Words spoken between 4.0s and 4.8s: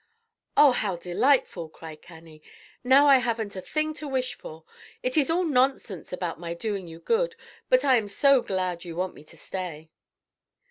wish for.